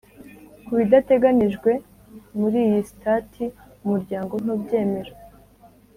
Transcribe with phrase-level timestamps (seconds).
[0.65, 1.71] Ku bidateganijwe
[2.39, 3.43] muri iyi sitati
[3.83, 5.11] umuryango ntubyemera